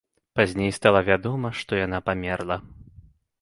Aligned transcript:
Пазней 0.37 0.71
стала 0.77 1.01
вядома, 1.09 1.51
што 1.59 1.71
яна 1.85 1.99
памерла. 2.09 2.57